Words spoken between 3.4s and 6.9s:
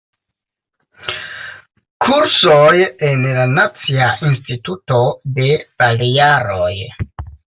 Nacia Instituto de Balearoj.